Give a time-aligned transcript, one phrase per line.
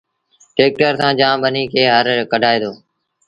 [0.55, 2.71] ٽيڪٽر سآݩ جآم ٻنيٚ کي هر ڪڍآئي دو